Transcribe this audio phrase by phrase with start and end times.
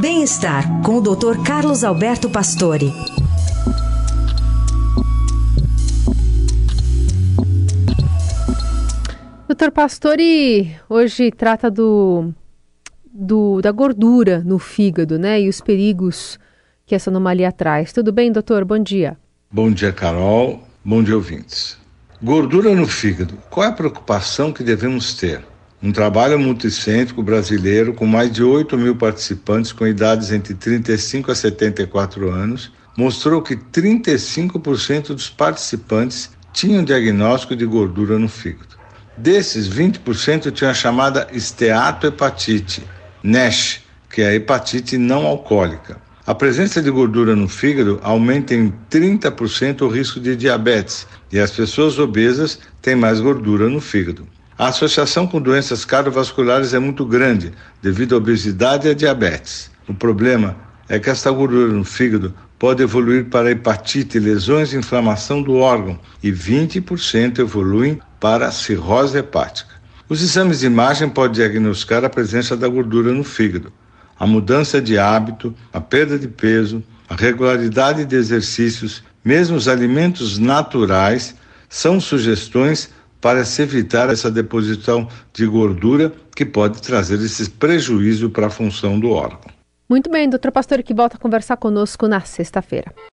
[0.00, 1.42] Bem-estar com o Dr.
[1.44, 2.92] Carlos Alberto Pastore.
[9.48, 12.32] Doutor Pastore hoje trata do,
[13.12, 15.40] do, da gordura no fígado, né?
[15.40, 16.38] E os perigos
[16.86, 17.92] que essa anomalia traz.
[17.92, 18.64] Tudo bem, doutor?
[18.64, 19.18] Bom dia.
[19.50, 20.62] Bom dia, Carol.
[20.84, 21.76] Bom dia, ouvintes.
[22.22, 23.34] Gordura no fígado.
[23.50, 25.42] Qual é a preocupação que devemos ter?
[25.80, 31.34] Um trabalho multicêntrico brasileiro com mais de 8 mil participantes com idades entre 35 a
[31.36, 38.76] 74 anos mostrou que 35% dos participantes tinham diagnóstico de gordura no fígado.
[39.16, 42.82] Desses, 20% tinham a chamada esteatohepatite,
[43.22, 46.00] NASH, que é a hepatite não alcoólica.
[46.26, 51.52] A presença de gordura no fígado aumenta em 30% o risco de diabetes e as
[51.52, 54.26] pessoas obesas têm mais gordura no fígado.
[54.58, 59.70] A associação com doenças cardiovasculares é muito grande devido à obesidade e à diabetes.
[59.86, 60.56] O problema
[60.88, 65.96] é que esta gordura no fígado pode evoluir para hepatite, lesões e inflamação do órgão
[66.20, 69.76] e 20% evoluem para cirrose hepática.
[70.08, 73.72] Os exames de imagem podem diagnosticar a presença da gordura no fígado.
[74.18, 80.36] A mudança de hábito, a perda de peso, a regularidade de exercícios, mesmo os alimentos
[80.36, 81.36] naturais,
[81.68, 82.90] são sugestões
[83.20, 88.98] para se evitar essa deposição de gordura que pode trazer esse prejuízo para a função
[88.98, 89.40] do órgão.
[89.88, 92.92] Muito bem, doutor Pastor, que volta a conversar conosco na sexta-feira.